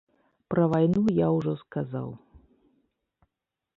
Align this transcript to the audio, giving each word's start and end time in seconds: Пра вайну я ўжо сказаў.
Пра 0.53 0.63
вайну 0.71 1.03
я 1.17 1.27
ўжо 1.37 1.53
сказаў. 1.63 2.09